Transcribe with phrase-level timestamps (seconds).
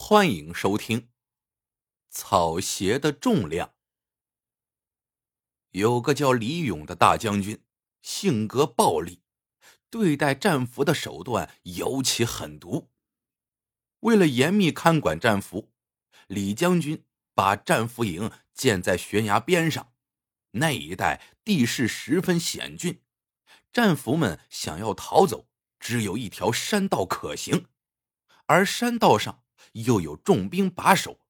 [0.00, 1.00] 欢迎收听
[2.08, 3.68] 《草鞋的重量》。
[5.70, 7.62] 有个叫李勇的大将军，
[8.00, 9.18] 性格暴戾，
[9.90, 12.90] 对待战俘的手段尤其狠毒。
[14.00, 15.72] 为了严密看管战俘，
[16.28, 17.04] 李将军
[17.34, 19.92] 把战俘营建在悬崖边上，
[20.52, 23.02] 那一带地势十分险峻，
[23.72, 27.66] 战俘们想要逃走，只有一条山道可行，
[28.46, 29.44] 而山道上。
[29.72, 31.20] 又有重兵把守，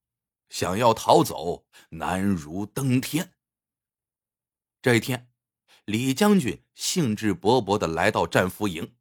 [0.49, 3.35] 想要逃走难如登天。
[4.81, 5.31] 这一天，
[5.85, 8.95] 李将军兴致勃勃的来到战俘营，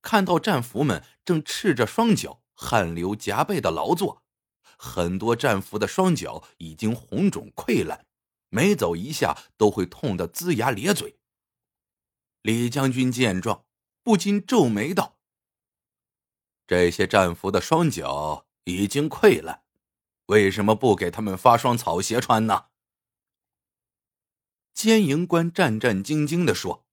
[0.00, 4.24] 看到战俘们正赤着双脚、汗流浃背的劳作，
[4.78, 8.06] 很多战俘的双脚已经红肿溃烂，
[8.48, 11.18] 每走一下都会痛得龇牙咧嘴。
[12.42, 13.66] 李将军见状，
[14.02, 15.18] 不禁皱眉道
[16.66, 19.64] ：“这些战俘的双脚……”已经溃烂，
[20.26, 22.66] 为什么不给他们发双草鞋穿呢？
[24.72, 26.86] 监营官战战兢兢的说：“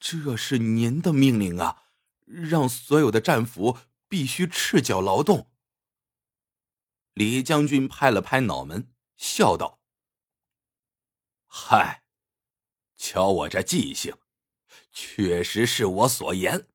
[0.00, 1.84] 这是您的命令啊，
[2.24, 5.50] 让所有的战俘必须赤脚劳动。”
[7.14, 9.80] 李将军拍了拍脑门，笑道
[11.46, 12.02] ：“嗨，
[12.96, 14.16] 瞧我这记性，
[14.90, 16.68] 确实是我所言。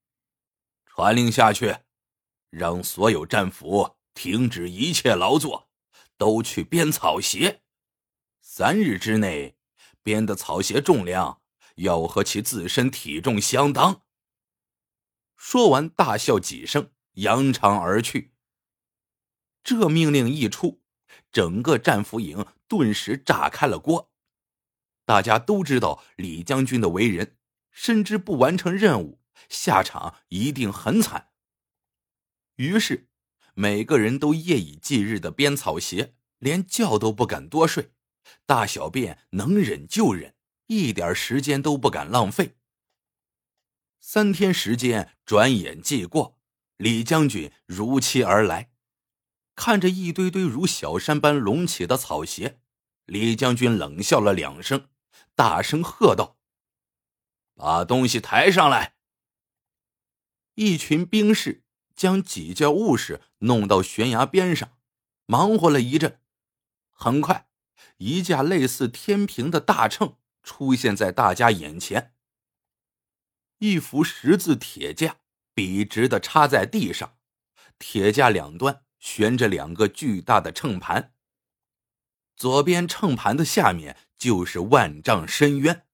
[0.85, 1.79] 传令下去。”
[2.49, 5.69] 让所有战俘停止一切劳作，
[6.17, 7.61] 都去编草鞋。
[8.41, 9.55] 三日之内，
[10.03, 11.41] 编的草鞋重量
[11.75, 14.01] 要和其自身体重相当。
[15.37, 18.33] 说完，大笑几声，扬长而去。
[19.63, 20.81] 这命令一出，
[21.31, 24.11] 整个战俘营顿时炸开了锅。
[25.05, 27.37] 大家都知道李将军的为人，
[27.71, 31.28] 深知不完成任务，下场一定很惨。
[32.59, 33.07] 于是，
[33.53, 37.93] 每个人都夜以继日的编草鞋，连觉都不敢多睡，
[38.45, 40.35] 大小便能忍就忍，
[40.67, 42.57] 一点时间都不敢浪费。
[44.01, 46.37] 三天时间转眼即过，
[46.75, 48.73] 李将军如期而来，
[49.55, 52.59] 看着一堆堆如小山般隆起的草鞋，
[53.05, 54.89] 李将军冷笑了两声，
[55.33, 56.37] 大声喝道
[57.55, 58.95] ：“把东西抬上来！”
[60.55, 61.63] 一群兵士。
[61.99, 64.77] 将几件物事弄到悬崖边上，
[65.25, 66.21] 忙活了一阵，
[66.91, 67.49] 很快，
[67.97, 72.15] 一架类似天平的大秤出现在大家眼前。
[73.57, 75.17] 一副十字铁架
[75.53, 77.17] 笔直的插在地上，
[77.77, 81.13] 铁架两端悬着两个巨大的秤盘。
[82.37, 85.85] 左边秤盘的下面就是万丈深渊。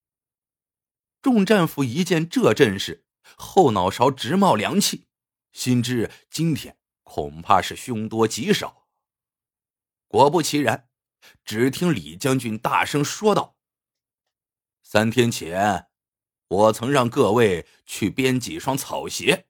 [1.23, 3.05] 众战俘一见这阵势，
[3.35, 5.04] 后脑勺直冒凉气。
[5.55, 8.89] 心知今天恐怕是凶多吉少。
[10.09, 10.89] 果不其然，
[11.45, 13.55] 只听李将军大声说道
[14.83, 15.87] ：“三天前，
[16.49, 19.47] 我曾让各位去编几双草鞋，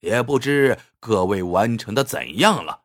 [0.00, 2.84] 也不知各位完成的怎样了，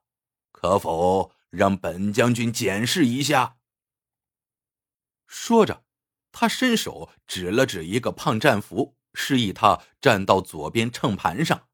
[0.52, 3.60] 可否让本将军检视一下？”
[5.26, 5.86] 说着，
[6.34, 11.70] 他伸手指了指一个胖战俘，示意他站到左边秤盘上。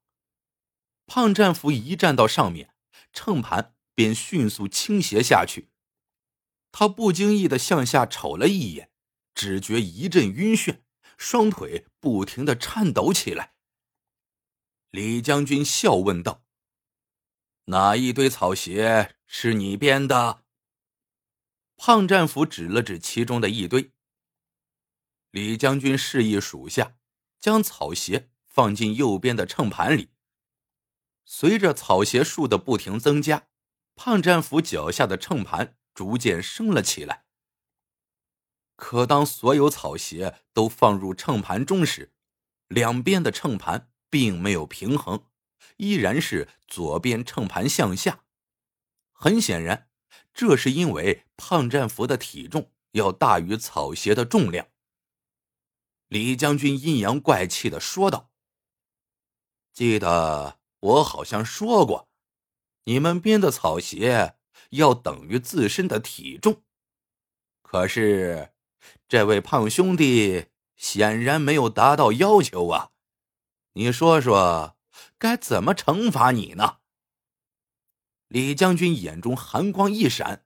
[1.08, 2.74] 胖战俘一站到上面，
[3.14, 5.70] 秤盘便迅速倾斜下去。
[6.70, 8.90] 他不经意的向下瞅了一眼，
[9.34, 10.82] 只觉一阵晕眩，
[11.16, 13.54] 双腿不停的颤抖起来。
[14.90, 16.44] 李将军笑问道
[17.66, 20.44] ：“哪一堆草鞋是你编的？”
[21.76, 23.92] 胖战俘指了指其中的一堆。
[25.30, 26.96] 李将军示意属下
[27.40, 30.10] 将草鞋放进右边的秤盘里。
[31.30, 33.48] 随着草鞋数的不停增加，
[33.94, 37.26] 胖战俘脚下的秤盘逐渐升了起来。
[38.76, 42.14] 可当所有草鞋都放入秤盘中时，
[42.68, 45.26] 两边的秤盘并没有平衡，
[45.76, 48.24] 依然是左边秤盘向下。
[49.12, 49.90] 很显然，
[50.32, 54.66] 这是因为胖战俘的体重要大于草鞋的重量。
[56.08, 58.30] 李将军阴阳怪气的说道
[59.74, 62.08] ：“记得。”我好像说过，
[62.84, 64.36] 你们编的草鞋
[64.70, 66.62] 要等于自身的体重。
[67.62, 68.52] 可是，
[69.08, 70.46] 这位胖兄弟
[70.76, 72.90] 显然没有达到要求啊！
[73.72, 74.76] 你说说，
[75.18, 76.78] 该怎么惩罚你呢？
[78.28, 80.44] 李将军眼中寒光一闪，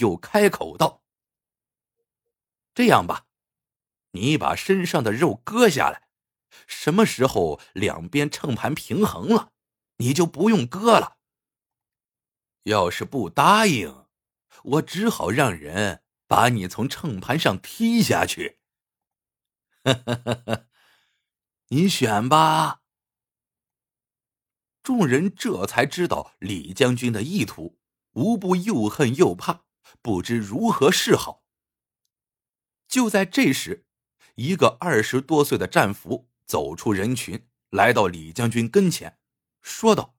[0.00, 1.02] 又开口道
[2.74, 3.26] ：“这样吧，
[4.12, 6.08] 你把身上的肉割下来，
[6.66, 9.52] 什么时候两边秤盘平衡了？”
[9.98, 11.18] 你就不用割了。
[12.64, 14.06] 要是不答应，
[14.64, 18.58] 我只好让人把你从秤盘上踢下去。
[21.68, 22.82] 你选吧。
[24.82, 27.78] 众人这才知道李将军的意图，
[28.12, 29.64] 无不又恨又怕，
[30.02, 31.44] 不知如何是好。
[32.86, 33.86] 就在这时，
[34.36, 39.18] 一个二十多岁的战俘走出人群，来到李将军跟前，
[39.66, 40.14] 说道：“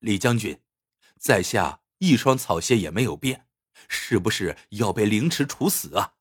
[0.00, 0.60] 李将军，
[1.20, 3.46] 在下一双草鞋也没有变，
[3.88, 6.16] 是不是要被凌迟处死啊？”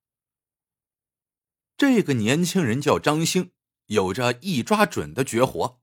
[1.75, 3.51] 这个年轻人叫张兴，
[3.87, 5.81] 有着一抓准的绝活。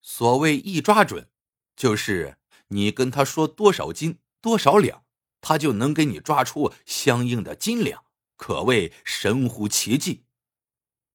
[0.00, 1.30] 所谓一抓准，
[1.76, 2.38] 就是
[2.68, 5.04] 你跟他说多少斤多少两，
[5.42, 10.24] 他就能给你抓出相应的斤两，可谓神乎其技。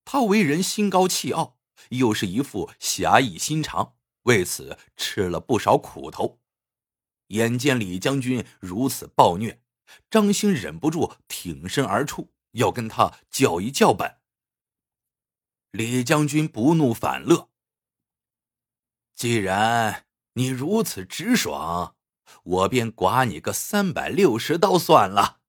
[0.05, 1.56] 他为人心高气傲，
[1.89, 6.39] 又是一副侠义心肠，为此吃了不少苦头。
[7.27, 9.61] 眼见李将军如此暴虐，
[10.09, 14.21] 张兴忍不住挺身而出，要跟他叫一叫板。
[15.71, 17.49] 李将军不怒反乐。
[19.13, 21.95] 既然你如此直爽，
[22.43, 25.41] 我便剐你个三百六十刀算了。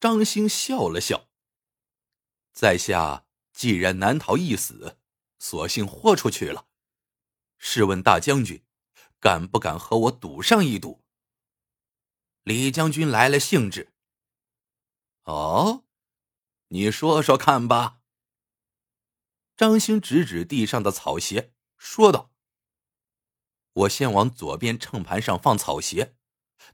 [0.00, 1.28] 张兴笑了笑，
[2.52, 3.24] 在下
[3.54, 4.98] 既然难逃一死，
[5.38, 6.66] 索性豁出去了。
[7.56, 8.62] 试问大将军，
[9.20, 11.02] 敢不敢和我赌上一赌？
[12.42, 13.94] 李将军来了兴致。
[15.22, 15.84] 哦，
[16.68, 18.00] 你说说看吧。
[19.56, 21.52] 张兴指指地上的草鞋。
[21.76, 22.32] 说道
[23.72, 26.16] ：“我先往左边秤盘上放草鞋，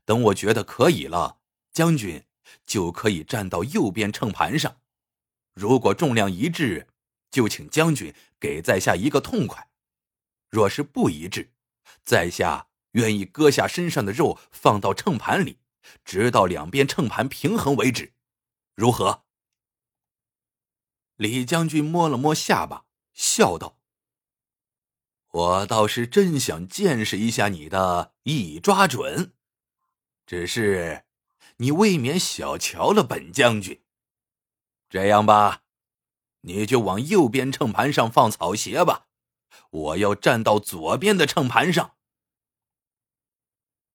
[0.04, 1.40] 等我觉得可以了，
[1.72, 2.26] 将军
[2.64, 4.79] 就可以站到右边秤盘上。
[5.54, 6.86] 如果重量一致，
[7.30, 9.68] 就请将军给在下一个痛快；
[10.48, 11.52] 若是不一致，
[12.04, 15.58] 在下愿意割下身上的肉放到秤盘里，
[16.04, 18.14] 直到两边秤盘平衡为止。
[18.74, 19.24] 如何？”
[21.16, 23.78] 李将军摸了摸下巴，笑道。
[25.32, 29.34] 我倒是真想见识一下你的一抓准，
[30.26, 31.04] 只是
[31.58, 33.80] 你未免小瞧了本将军。
[34.90, 35.62] 这样吧，
[36.40, 39.06] 你就往右边秤盘上放草鞋吧，
[39.70, 41.96] 我要站到左边的秤盘上。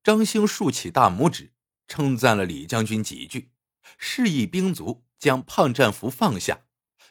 [0.02, 1.54] 张兴竖起大拇指，
[1.88, 3.52] 称赞了李将军几句，
[3.98, 6.66] 示意兵卒将胖战俘放下，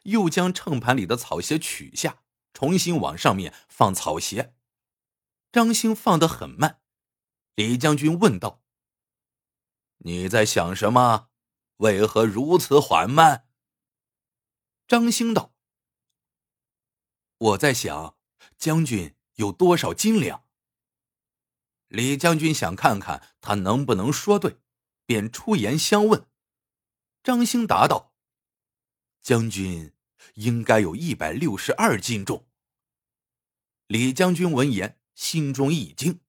[0.05, 2.23] 又将秤盘里的草鞋取下。
[2.55, 4.55] 重新往上面放草鞋，
[5.51, 6.81] 张兴放得很慢。
[7.57, 8.63] 李将军问道
[9.99, 11.31] ：“你在想什么？
[11.79, 13.49] 为何如此缓慢？”
[14.87, 15.55] 张兴道
[17.39, 18.17] ：“我在想，
[18.57, 20.45] 将军有多少斤两？”
[21.89, 24.59] 李将军想看看他能不能说对，
[25.07, 26.27] 便出言相问。
[27.23, 28.15] 张兴答道
[29.21, 29.91] ：“将军。”
[30.37, 32.49] 应该有一百六十二斤重。
[33.87, 36.21] 李将军闻言，心中一惊，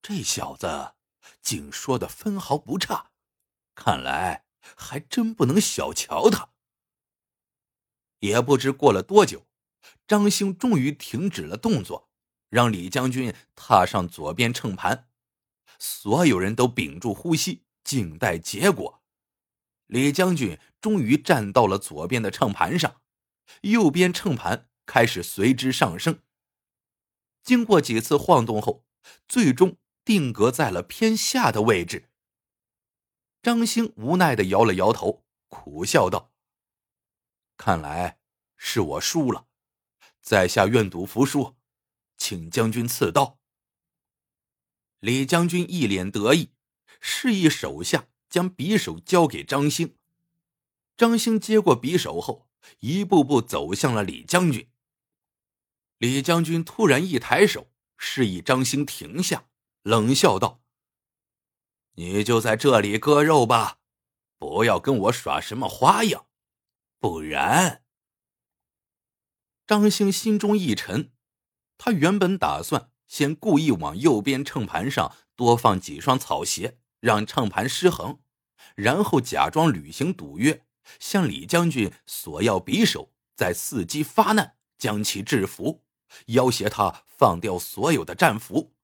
[0.00, 0.94] 这小子
[1.42, 3.10] 竟说的分毫不差，
[3.74, 6.48] 看来还真不能小瞧他。
[8.20, 9.46] 也不知过了多久，
[10.06, 12.08] 张兴终于停止了动作，
[12.48, 15.08] 让李将军踏上左边秤盘，
[15.78, 19.02] 所有人都屏住呼吸，静待结果。
[19.86, 23.00] 李将军终于站到了左边的秤盘上，
[23.62, 26.20] 右边秤盘开始随之上升。
[27.42, 28.84] 经过几次晃动后，
[29.26, 32.10] 最终定格在了偏下的位置。
[33.40, 36.27] 张兴无奈的摇了摇头，苦笑道
[37.58, 38.18] ：“看来
[38.56, 39.46] 是我输了，
[40.22, 41.56] 在下愿赌服输，
[42.16, 43.38] 请将军赐刀。”
[45.00, 46.54] 李将军一脸得意，
[47.02, 48.08] 示意手下。
[48.30, 49.96] 将匕首交给张兴，
[50.98, 52.46] 张兴接过匕首后，
[52.80, 54.70] 一步步走向了李将军。
[55.96, 59.48] 李将军突然一抬手，示意张兴停下，
[59.80, 60.60] 冷笑道
[61.96, 63.78] ：“你就在这里割肉吧，
[64.36, 66.26] 不要跟我耍什么花样，
[66.98, 67.82] 不然……”
[69.66, 71.12] 张兴心中一沉，
[71.76, 76.78] 他原本打算先故意往右边秤盘上多放几双草鞋。
[77.00, 78.18] 让秤盘失衡，
[78.74, 80.66] 然后假装履行赌约，
[80.98, 85.84] 向李将军索要匕首，再伺机发难，将其制服，
[86.26, 88.74] 要挟他放掉所有的战俘，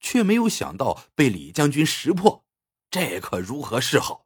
[0.00, 2.44] 却没有想到被李将军识破，
[2.90, 4.25] 这可如何是好？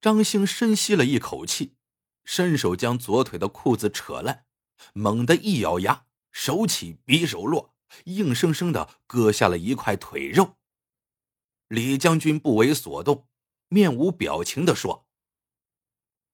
[0.00, 1.76] 张兴深吸了一口气，
[2.24, 4.46] 伸手将左腿的裤子扯烂，
[4.94, 10.56] 猛地一咬牙，手起匕首落，硬生生的割下了一块腿肉。
[11.68, 13.28] 李将军不为所动，
[13.68, 15.06] 面无表情的说：“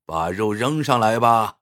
[0.07, 1.59] 把肉扔上来吧。”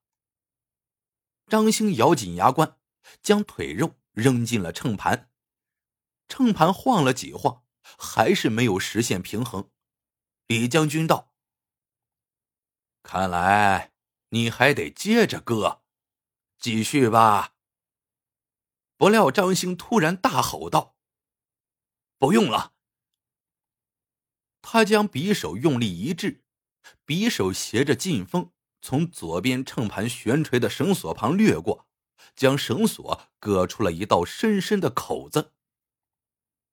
[1.48, 2.76] 张兴咬紧牙关，
[3.22, 5.30] 将腿肉扔进了秤盘。
[6.28, 7.64] 秤盘晃了几晃，
[7.98, 9.70] 还是没有实现平衡。
[10.46, 11.33] 李将军道
[13.04, 13.92] ：“看来
[14.30, 15.82] 你还得接着割，
[16.58, 17.54] 继续吧。”
[18.96, 20.96] 不料张兴突然大吼道
[22.18, 22.72] ：“不用了！”
[24.62, 26.42] 他将匕首用力一掷，
[27.06, 31.86] 匕首携着劲风从左边秤盘悬垂的绳索旁掠过，
[32.34, 35.52] 将绳索割出了一道深深的口子。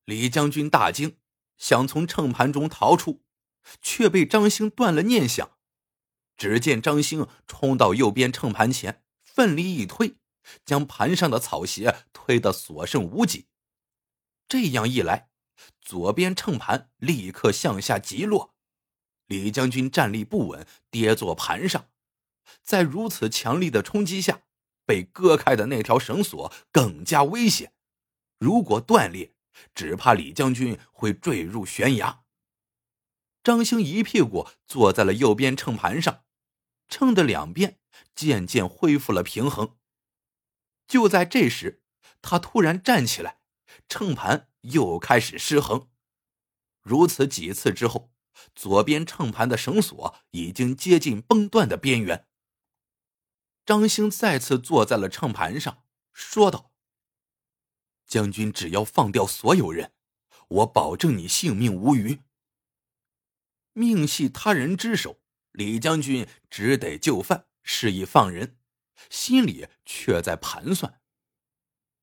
[0.06, 1.18] 李将军大惊，
[1.58, 3.24] 想从秤盘中逃出，
[3.82, 5.58] 却被张兴断了念想。
[6.42, 10.16] 只见张兴冲到右边秤盘前，奋力一推，
[10.66, 13.46] 将盘上的草鞋推得所剩无几。
[14.48, 15.30] 这样一来。
[15.80, 18.56] 左边秤盘立刻向下急落，
[19.28, 21.90] 李将军站立不稳，跌坐盘上。
[22.64, 24.42] 在如此强力的冲击下，
[24.84, 27.74] 被割开的那条绳索更加危险。
[28.40, 29.36] 如果断裂，
[29.76, 32.24] 只怕李将军会坠入悬崖。
[33.44, 36.24] 张兴一屁股坐在了右边秤盘上，
[36.92, 37.80] 秤的两边
[38.14, 39.76] 渐渐恢复了平衡。
[40.88, 41.82] 就在这时，
[42.22, 43.42] 他突然站起来，
[43.90, 44.50] 秤盘。
[44.62, 45.90] 又开始失衡，
[46.84, 48.14] 如此几次之后，
[48.54, 52.28] 左边秤盘的绳索已经接近崩断的边缘。
[53.66, 55.84] 张兴再次坐在了秤盘上，
[56.14, 56.72] 说道
[58.06, 59.94] ：“将军只要放掉所有人，
[60.48, 62.22] 我保证你性命无虞。”
[63.74, 65.21] 命系他人之手，
[65.52, 68.58] 李将军只得就范，示意放人，
[69.10, 71.02] 心里却在盘算：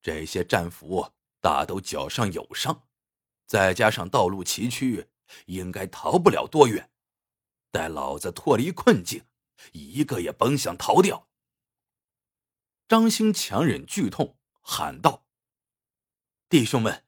[0.03, 1.15] 这些战俘。
[1.41, 2.89] 大都脚上有伤，
[3.47, 5.07] 再加上道路崎岖，
[5.47, 6.91] 应该逃不了多远。
[7.71, 9.25] 待老子脱离困境，
[9.71, 11.29] 一个也甭想逃掉。
[12.89, 15.29] 张兴强忍剧痛，喊道
[16.51, 17.07] ：“弟兄们，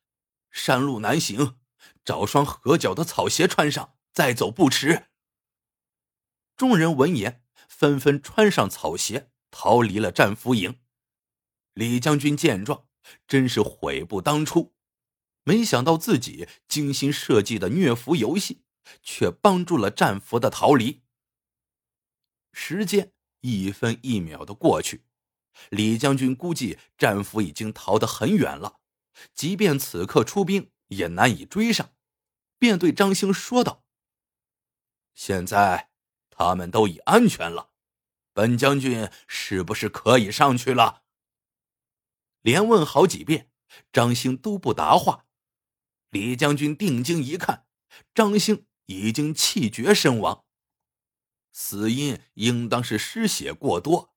[0.53, 1.59] 山路难行，
[2.05, 5.09] 找双合脚的草鞋穿上，再走不迟。”
[6.61, 10.79] 众人闻言，纷纷穿上草鞋，逃离了战俘营。
[11.73, 12.85] 李将军见状。
[13.27, 14.75] 真是悔不当初，
[15.43, 18.63] 没想到自己精心设计的虐俘游戏，
[19.03, 21.03] 却帮助了战俘的逃离。
[22.53, 25.07] 时间一分一秒的过去，
[25.71, 28.81] 李将军估计战俘已经逃得很远了，
[29.35, 31.95] 即便此刻出兵，也难以追上，
[32.59, 33.83] 便对张兴说道
[35.17, 35.90] ：“现在
[36.41, 37.69] 他们都已安全了，
[38.33, 41.03] 本将军是不是可以上去了？”
[42.41, 43.51] 连问好几遍，
[43.93, 45.27] 张兴都不答话。
[46.09, 47.67] 李将军定睛一看，
[48.15, 50.47] 张兴已经气绝身亡，
[51.53, 54.15] 死因应当是失血过多。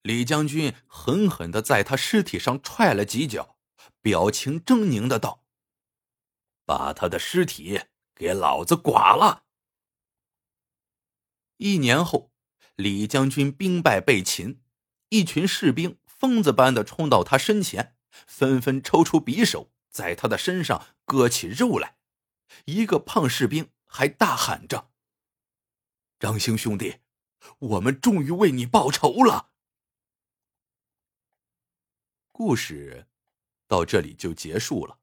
[0.00, 3.58] 李将军狠狠的在他尸体上踹了几脚，
[4.00, 5.44] 表情狰狞的道
[6.64, 7.82] ：“把他的尸体
[8.14, 9.44] 给老子剐了！”
[11.58, 12.32] 一年后，
[12.74, 14.60] 李将军兵败被擒，
[15.10, 15.98] 一群士兵。
[16.18, 17.96] 疯子般的冲到他身前，
[18.26, 21.96] 纷纷抽出匕首，在他的身上割起肉来。
[22.64, 24.90] 一个胖士兵还大喊着
[26.18, 26.96] ：“张兴兄弟，
[27.60, 29.52] 我们终于为你报仇了！”
[32.32, 33.06] 故事
[33.68, 34.98] 到这里就结束了。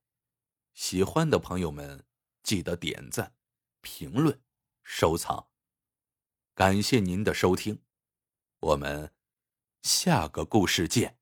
[0.74, 2.04] 喜欢的朋友们
[2.44, 3.34] 记得点赞、
[3.80, 4.42] 评论、
[4.84, 5.48] 收藏。
[6.56, 7.82] 感谢您的收听，
[8.62, 9.12] 我们。
[9.82, 11.18] 下个故事见。